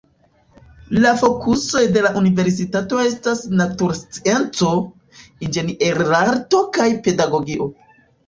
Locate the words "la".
1.01-1.09, 2.05-2.11